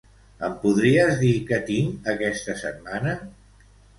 Em 0.45 0.53
podries 0.63 1.19
dir 1.19 1.33
què 1.51 1.59
tinc 1.69 2.09
aquesta 2.15 2.57
setmana? 2.65 3.17